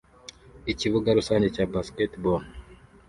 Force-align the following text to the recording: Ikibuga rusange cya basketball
Ikibuga 0.71 1.09
rusange 1.17 1.47
cya 1.55 1.65
basketball 1.73 2.43